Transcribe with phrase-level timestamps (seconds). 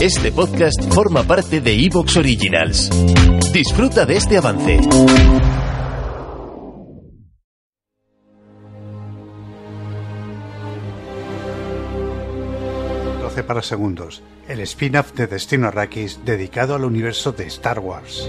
[0.00, 2.90] Este podcast forma parte de Evox Originals.
[3.52, 4.80] Disfruta de este avance.
[13.46, 18.28] para segundos, el spin-off de Destino Arrakis dedicado al universo de Star Wars.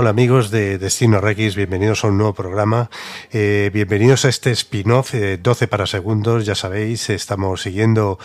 [0.00, 2.88] Hola amigos de Destino Rex, bienvenidos a un nuevo programa.
[3.32, 6.46] Eh, bienvenidos a este spin-off 12 para segundos.
[6.46, 8.16] Ya sabéis, estamos siguiendo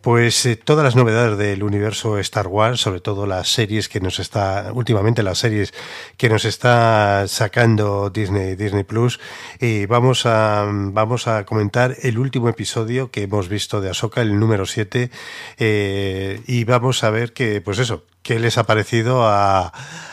[0.00, 4.18] pues eh, todas las novedades del universo Star Wars, sobre todo las series que nos
[4.18, 5.72] está, últimamente las series
[6.16, 9.20] que nos está sacando Disney, Disney Plus.
[9.60, 14.36] Y vamos a, vamos a comentar el último episodio que hemos visto de Ahsoka, el
[14.36, 15.12] número 7.
[15.58, 19.72] Eh, y vamos a ver que, pues eso, qué les ha parecido a,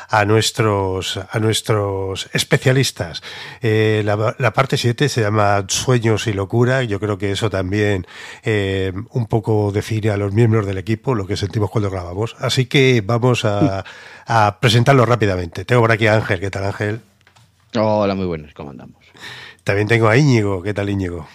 [0.10, 3.22] a nuestros, a nuestros especialistas.
[3.62, 6.84] Eh, la, la, parte 7 se llama Sueños y Locura.
[6.84, 8.08] Yo creo que eso también
[8.44, 12.36] eh, un poco define a los miembros del equipo, lo que sentimos cuando grabamos.
[12.40, 13.84] Así que vamos a,
[14.26, 15.66] a presentarlo rápidamente.
[15.66, 16.40] Tengo por aquí a Ángel.
[16.40, 17.02] ¿Qué tal, Ángel?
[17.76, 18.54] Hola, muy buenos.
[18.54, 19.04] ¿Cómo andamos?
[19.64, 20.64] También tengo a Íñigo.
[20.64, 21.28] ¿Qué tal, Íñigo?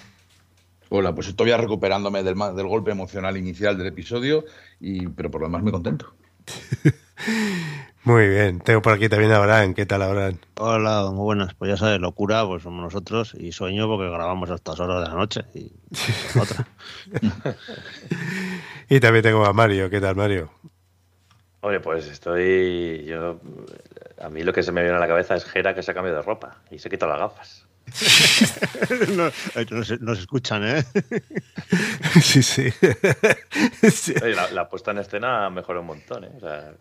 [0.89, 4.45] Hola, pues estoy ya recuperándome del, del golpe emocional inicial del episodio,
[4.79, 6.13] y, pero por lo demás muy contento.
[8.05, 9.75] Muy bien, tengo por aquí también a Abraham.
[9.75, 10.39] ¿Qué tal, Abraham?
[10.57, 11.55] Hola, muy buenas.
[11.55, 15.09] Pues ya sabes, locura, pues somos nosotros y sueño porque grabamos a estas horas de
[15.09, 15.71] la noche y
[16.41, 16.67] otra.
[18.89, 19.89] y también tengo a Mario.
[19.89, 20.51] ¿Qué tal, Mario?
[21.61, 23.05] Oye, pues estoy.
[23.05, 23.39] Yo.
[24.21, 25.95] A mí lo que se me viene a la cabeza es Jera que se ha
[25.95, 27.67] cambiado de ropa y se quita las gafas.
[29.17, 29.31] no,
[30.01, 30.85] nos, escuchan, ¿eh?
[32.23, 32.73] sí, sí.
[34.23, 36.31] Oye, la, la, puesta en escena mejora un montón, ¿eh?
[36.37, 36.73] O sea,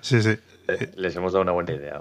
[0.00, 0.38] sí, sí.
[0.96, 2.00] Les hemos dado una buena idea.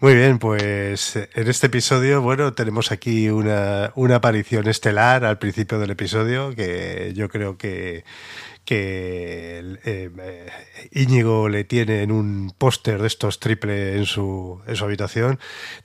[0.00, 5.78] Muy bien, pues en este episodio, bueno, tenemos aquí una, una aparición estelar al principio
[5.78, 8.04] del episodio que yo creo que
[8.64, 10.10] que eh,
[10.92, 15.38] Íñigo le tiene en un póster de estos triple en su, en su habitación.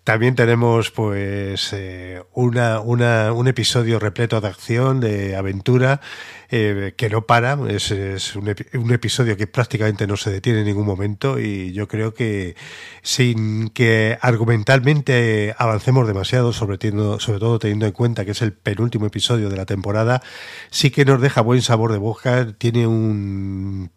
[0.03, 6.01] También tenemos pues eh, una, una, un episodio repleto de acción, de aventura,
[6.49, 7.57] eh, que no para.
[7.69, 11.87] Es, es un, un, episodio que prácticamente no se detiene en ningún momento y yo
[11.87, 12.55] creo que
[13.01, 16.77] sin que argumentalmente avancemos demasiado, sobre,
[17.19, 20.21] sobre todo teniendo en cuenta que es el penúltimo episodio de la temporada,
[20.69, 23.91] sí que nos deja buen sabor de boca, tiene un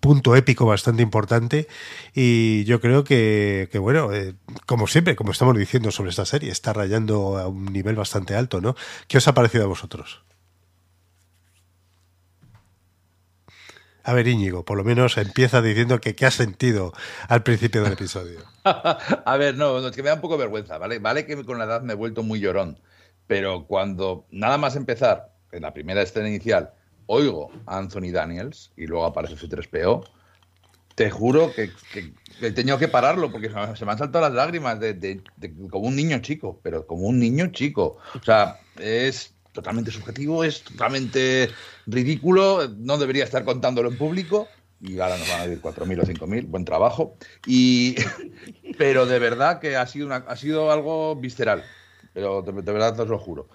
[0.00, 1.68] punto épico bastante importante
[2.14, 6.72] y yo creo que, bueno, eh, como siempre, como estamos diciendo sobre esta serie, está
[6.72, 8.76] rayando a un nivel bastante alto, ¿no?
[9.08, 10.22] ¿Qué os ha parecido a vosotros?
[14.04, 16.94] A ver, Íñigo, por lo menos empieza diciendo que qué has sentido
[17.28, 18.38] al principio del episodio.
[18.64, 20.98] a ver, no, no, es que me da un poco vergüenza, ¿vale?
[20.98, 22.80] Vale que con la edad me he vuelto muy llorón,
[23.26, 26.72] pero cuando nada más empezar, en la primera escena inicial,
[27.06, 30.04] oigo a Anthony Daniels y luego aparece C3PO,
[30.94, 31.70] te juro que,
[32.40, 35.22] he tenido que pararlo porque se me han saltado las lágrimas de, de,
[35.70, 37.96] como un niño chico, pero como un niño chico.
[38.14, 41.50] O sea, es totalmente subjetivo, es totalmente
[41.86, 44.48] ridículo, no debería estar contándolo en público.
[44.80, 47.16] Y ahora nos van a decir 4.000 o 5.000, buen trabajo.
[47.46, 47.96] Y,
[48.78, 51.64] pero de verdad que ha sido, una, ha sido algo visceral.
[52.12, 53.48] Pero de, verdad os lo juro.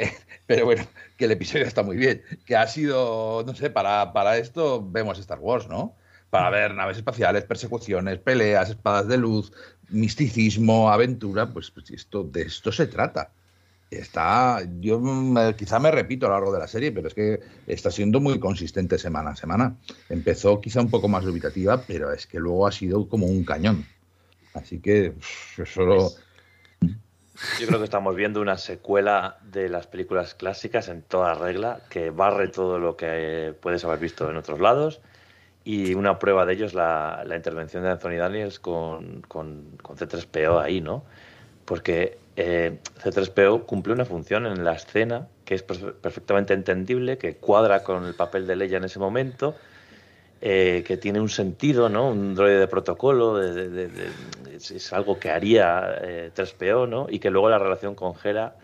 [0.46, 0.84] pero bueno,
[1.16, 2.22] que el episodio está muy bien.
[2.46, 5.96] Que ha sido, no sé, para, para esto vemos Star Wars, ¿no?
[6.30, 9.52] Para ver naves espaciales, persecuciones, peleas, espadas de luz,
[9.88, 13.32] misticismo, aventura, pues, pues esto, de esto se trata
[13.90, 15.02] está, yo
[15.56, 18.38] quizá me repito a lo largo de la serie, pero es que está siendo muy
[18.38, 19.76] consistente semana a semana.
[20.08, 23.86] Empezó quizá un poco más dubitativa, pero es que luego ha sido como un cañón.
[24.54, 25.14] Así que
[25.66, 26.10] solo...
[27.58, 32.10] Yo creo que estamos viendo una secuela de las películas clásicas en toda regla, que
[32.10, 35.00] barre todo lo que puedes haber visto en otros lados.
[35.64, 40.62] Y una prueba de ello es la, intervención de Anthony Daniels con, con, con C3PO
[40.62, 41.04] ahí, ¿no?
[41.64, 47.82] Porque eh, C3PO cumple una función en la escena que es perfectamente entendible, que cuadra
[47.82, 49.56] con el papel de Leia en ese momento,
[50.40, 52.08] eh, que tiene un sentido, ¿no?
[52.08, 53.40] Un droide de protocolo,
[54.70, 57.06] es, algo que haría 3PO, eh, ¿no?
[57.08, 58.54] Y que luego la relación con Hera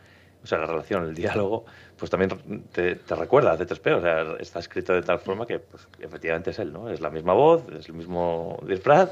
[0.46, 1.64] o sea, la relación, el diálogo,
[1.98, 2.30] pues también
[2.70, 6.58] te, recuerda a C3PO, o sea, está escrito de tal forma que pues, efectivamente es
[6.60, 6.88] él, ¿no?
[6.88, 9.10] Es la misma voz, es el mismo disfraz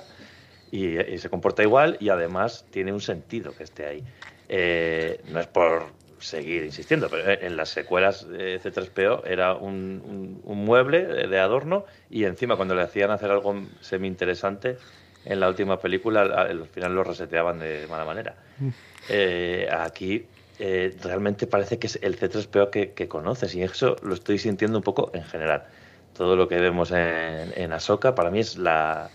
[0.71, 4.05] y, se comporta igual y además tiene un sentido que esté ahí.
[4.49, 5.87] Eh, no es por
[6.21, 12.55] seguir insistiendo, pero en las secuelas de C3PO era un, mueble de adorno y encima
[12.55, 14.77] cuando le hacían hacer algo semi interesante
[15.25, 18.35] en la última película al final lo reseteaban de mala manera.
[18.59, 18.69] Mm.
[19.09, 20.27] Eh, aquí
[20.59, 24.79] eh, realmente parece que es el C3PO que, que, conoces y eso lo estoy sintiendo
[24.79, 25.65] un poco en general.
[26.17, 29.11] Todo lo que vemos en, en Ahsoka para mí es la,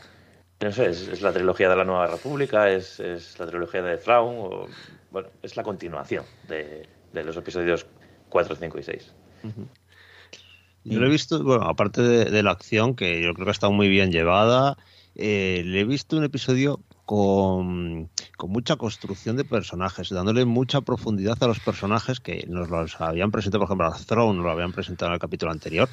[0.59, 4.35] no sé, es, la trilogía de la Nueva República, es, es la trilogía de Thrawn,
[4.37, 4.67] o,
[5.11, 7.85] bueno, es la continuación de, de los episodios
[8.29, 9.13] 4, 5 y 6.
[10.85, 13.73] Yo lo he visto, bueno, aparte de, la acción, que yo creo que ha estado
[13.73, 14.77] muy bien llevada,
[15.21, 21.37] eh, le he visto un episodio con, con, mucha construcción de personajes, dándole mucha profundidad
[21.43, 24.71] a los personajes que nos los habían presentado, por ejemplo, a Throne, nos lo habían
[24.71, 25.89] presentado en el capítulo anterior,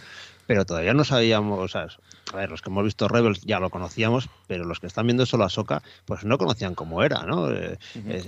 [0.47, 1.89] pero todavía no sabíamos, o sea,
[2.33, 5.27] a ver, los que hemos visto Rebels ya lo conocíamos, pero los que están viendo
[5.27, 7.51] solo a Soka, pues no conocían cómo era, ¿no?
[7.51, 7.79] Eh,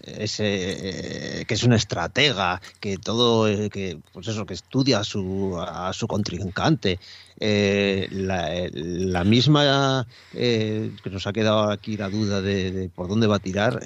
[0.05, 5.05] ese, eh, que es una estratega, que todo, eh, que, pues eso, que estudia a
[5.05, 6.99] su, a su contrincante.
[7.41, 13.81] La, misma que nos ha quedado aquí la duda de, por dónde va a tirar,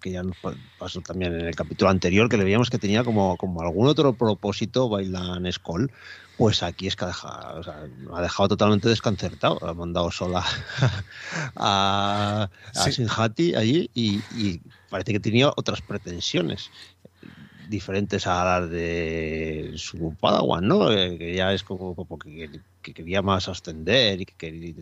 [0.00, 0.36] que ya nos
[0.78, 4.12] pasó también en el capítulo anterior, que le veíamos que tenía como, como algún otro
[4.12, 5.90] propósito Bailan Skoll
[6.36, 7.62] pues aquí es que ha dejado,
[8.12, 9.58] ha dejado totalmente desconcertado.
[9.66, 10.44] Ha mandado sola
[11.56, 14.20] a, a Sinjati allí y,
[14.90, 16.70] parece que tenía otras pretensiones
[17.68, 20.92] diferentes a las de su Padawan, ¿no?
[20.92, 24.74] Eh, que ya es como, que, quería más ascender y que,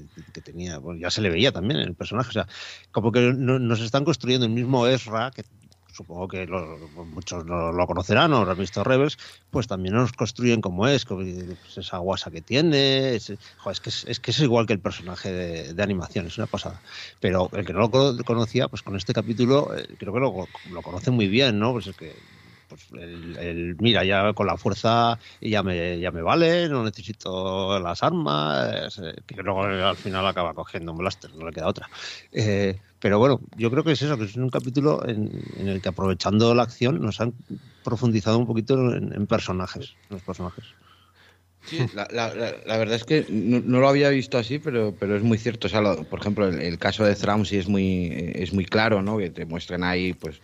[0.42, 2.46] tenía, ya se le veía también en el personaje, o sea,
[2.90, 5.44] como que nos están construyendo el mismo Ezra que
[5.92, 9.18] supongo que muchos lo, conocerán o han visto Rebels,
[9.50, 14.30] pues también nos construyen como es, pues esa guasa que tiene, es, que es, que
[14.30, 15.30] es igual que el personaje
[15.74, 16.80] de, animación, es una pasada.
[17.20, 20.82] Pero el que no lo conocía, pues con este capítulo eh, creo que lo, lo
[20.82, 21.72] conoce muy bien, ¿no?
[21.72, 22.14] Pues es que
[22.72, 28.02] pues el, mira, ya con la fuerza ya me, ya me vale, no necesito las
[28.02, 31.88] armas, eh, que luego al final acaba cogiendo un blaster, no le queda otra.
[32.32, 35.88] Eh, pero bueno, yo creo que es eso, que es un capítulo en, el que
[35.88, 37.34] aprovechando la acción nos han
[37.84, 40.64] profundizado un poquito en, personajes, los personajes.
[41.64, 42.06] Sí, la,
[42.66, 45.68] verdad es que no, lo había visto así, pero, pero es muy cierto.
[45.68, 49.18] O sea, por ejemplo, el, caso de Thrawn sí es muy, es muy claro, ¿no?
[49.18, 50.40] Que te muestran ahí, pues,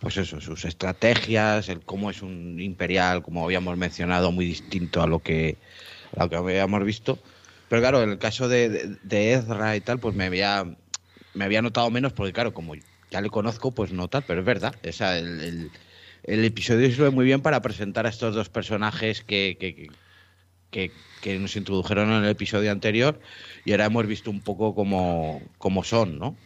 [0.00, 5.06] pues eso, sus estrategias, el cómo es un imperial, como habíamos mencionado, muy distinto a
[5.06, 5.58] lo que,
[6.16, 7.18] a lo que habíamos visto.
[7.68, 10.64] Pero claro, en el caso de, Ezra y tal, pues me había,
[11.34, 12.74] me había notado menos, porque claro, como
[13.10, 14.74] ya le conozco, pues no tal, pero es verdad.
[14.86, 15.70] O sea, el,
[16.22, 19.90] el, episodio sirve muy bien para presentar a estos dos personajes que, que,
[20.70, 23.20] que, que, nos introdujeron en el episodio anterior
[23.64, 26.36] y ahora hemos visto un poco cómo, cómo son, ¿no?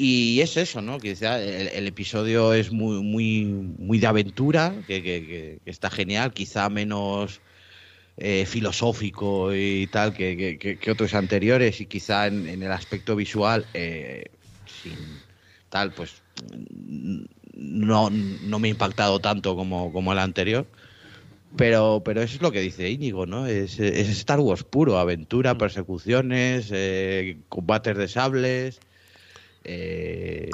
[0.00, 0.98] Y es eso, ¿no?
[0.98, 7.40] Que el, episodio es muy, muy, muy de aventura, que, está genial, quizá menos
[8.16, 14.26] eh, filosófico y tal que, otros anteriores, y quizá en, el aspecto visual, eh,
[14.82, 14.96] sin
[15.68, 16.22] tal, pues
[17.56, 20.64] no, no me ha impactado tanto como, como el anterior.
[21.56, 23.48] Pero, pero eso es lo que dice Íñigo, ¿no?
[23.48, 28.80] Es, es Star Wars puro, aventura, persecuciones, eh, combates de sables
[29.68, 30.50] eh,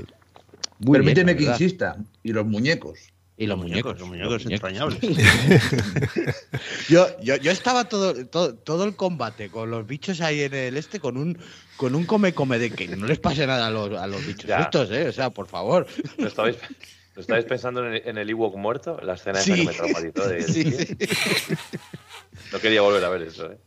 [0.85, 1.97] Permíteme que insista.
[2.23, 2.99] Y los muñecos.
[3.37, 5.01] Y los, muñecos, los muñecos, entrañables.
[6.89, 11.01] yo, yo, yo, estaba todo, todo, el combate con los bichos ahí en el este
[11.01, 11.37] con un
[11.77, 14.49] con un come come de que no les pase nada a los, a los bichos
[14.49, 15.09] estos, ¿eh?
[15.09, 15.89] O sea, por favor.
[16.17, 19.01] ¿Lo estabais, pensando en el, en el Ewok muerto?
[19.03, 20.29] La escena esa que me traumatizó.
[20.29, 20.65] De, sí,
[22.53, 23.59] No quería volver a ver eso, ¿eh?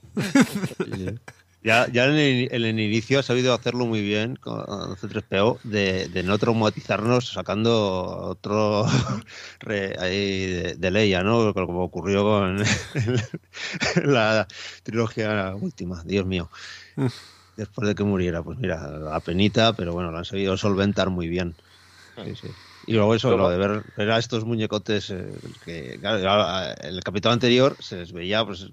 [1.68, 4.56] Ya, ya en, el, inicio ha sabido hacerlo muy bien con
[4.96, 8.86] C3PO de, no traumatizarnos sacando otro
[10.00, 10.46] ahí
[10.78, 11.54] de, Leia, ¿no?
[11.54, 12.64] Como ocurrió con
[14.06, 14.48] la
[14.84, 16.50] trilogía última, Dios mío.
[17.58, 21.28] Después de que muriera, pues mira, la penita, pero bueno, lo han sabido solventar muy
[21.28, 21.54] bien.
[22.24, 22.48] Sí, sí.
[22.88, 25.28] Y luego eso, lo de ver, a estos muñecotes, eh,
[25.66, 28.70] que claro, el capítulo anterior se les veía, pues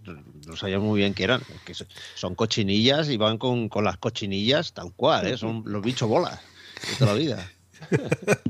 [0.46, 1.74] no sabía muy bien qué eran, que
[2.14, 5.36] son cochinillas y van con, con las cochinillas tal cual, ¿eh?
[5.36, 6.40] son los bichos bolas
[6.88, 7.50] de toda la vida.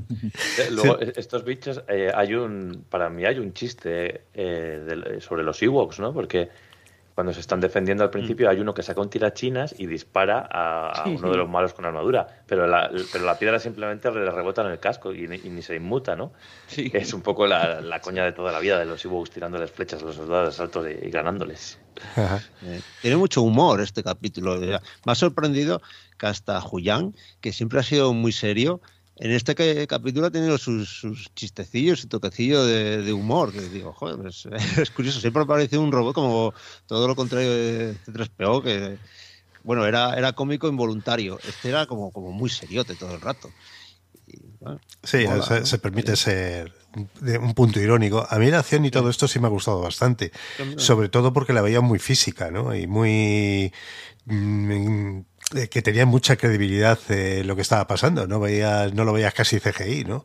[0.59, 4.23] Eh, luego, estos bichos, hay un, para mí hay un chiste
[5.21, 6.15] sobre los Ewoks, ¿no?
[6.15, 6.51] Porque
[7.15, 11.05] cuando se están defendiendo al principio, hay uno que saca un tirachinas y dispara a,
[11.07, 14.73] uno de los malos con armadura, pero la, pero la piedra simplemente le rebota en
[14.73, 16.33] el casco y, ni se inmuta, ¿no?
[16.67, 16.91] Sí.
[16.93, 20.07] Es un poco la, coña de toda la vida de los Ewoks tirándoles flechas a
[20.07, 21.79] los soldados altos y, ganándoles.
[22.17, 24.57] Eh, tiene mucho humor este capítulo.
[24.59, 25.81] Me ha sorprendido
[26.19, 28.81] que hasta Julián, que siempre ha sido muy serio,
[29.17, 34.27] en este capítulo ha tenido sus, chistecillos y toquecillo de, humor, que digo, joder,
[34.79, 36.55] es, curioso, siempre ha parecido un robot como
[36.87, 38.99] todo lo contrario de C3PO, que
[39.63, 43.51] bueno, era, era cómico involuntario, este era como, como muy seriote todo el rato.
[45.03, 45.25] sí,
[45.65, 48.27] se, permite ser un, punto irónico.
[48.29, 50.33] A mí la acción y todo esto sí me ha gustado bastante,
[50.77, 52.75] sobre todo porque la veía muy física, ¿no?
[52.75, 53.73] Y muy...
[55.53, 59.35] Eh, que tenía mucha credibilidad eh, lo que estaba pasando, no veías, no lo veías
[59.35, 60.25] casi CGI, ¿no?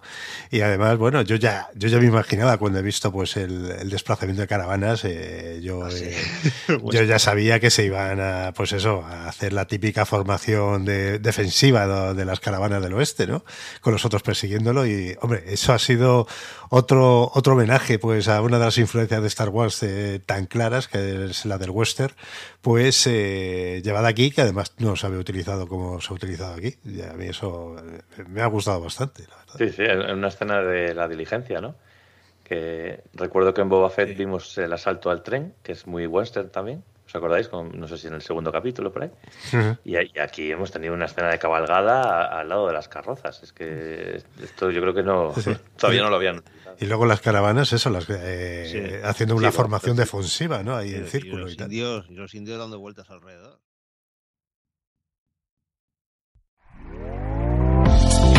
[0.49, 4.41] Y además, bueno, yo ya, yo ya me imaginaba cuando he visto pues el, desplazamiento
[4.41, 5.89] de caravanas, eh, yo, ah,
[6.91, 11.19] yo ya sabía que se iban a, pues eso, a hacer la típica formación de,
[11.19, 13.43] defensiva de, las caravanas del oeste, ¿no?
[13.81, 16.27] Con los otros persiguiéndolo y, hombre, eso ha sido
[16.69, 19.85] otro, otro homenaje, pues, a una de las influencias de Star Wars
[20.25, 22.13] tan claras, que es la del western,
[22.61, 26.75] pues, llevada aquí, que además no se había utilizado como se ha utilizado aquí.
[26.85, 29.55] Y a mí eso eh, me ha gustado bastante, la verdad.
[29.57, 31.75] Sí, sí, en una escena de la diligencia, ¿no?
[32.43, 36.49] Que recuerdo que en Boba Fett vimos el asalto al tren, que es muy western
[36.49, 36.83] también.
[37.09, 37.49] ¿Os acordáis?
[37.51, 39.11] no sé si en el segundo capítulo por ahí.
[39.83, 43.41] y, aquí hemos tenido una escena de cabalgada al lado de las carrozas.
[43.41, 45.33] Es que esto yo creo que no
[45.77, 46.43] todavía no lo habían.
[46.79, 50.75] Y luego las caravanas, eso, las eh, haciendo una formación defensiva, ¿no?
[50.75, 53.59] Ahí en círculo y, los indios, y los indios dando vueltas alrededor.